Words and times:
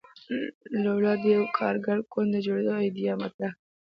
لولا 0.83 1.13
د 1.21 1.23
یوه 1.35 1.47
کارګر 1.59 1.97
ګوند 2.11 2.29
د 2.33 2.37
جوړېدو 2.45 2.73
ایډیا 2.85 3.13
مطرح 3.23 3.51
کړه. 3.55 3.61